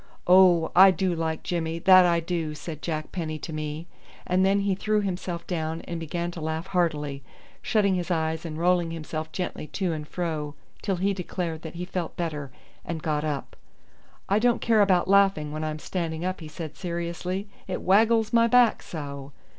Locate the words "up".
13.23-13.55, 16.25-16.39